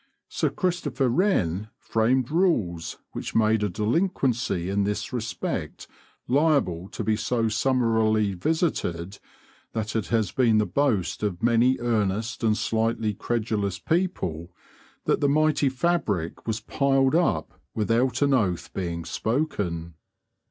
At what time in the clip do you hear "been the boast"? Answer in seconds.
10.31-11.21